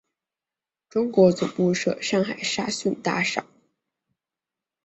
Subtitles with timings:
[0.89, 3.45] 中国总部设上海沙逊大厦。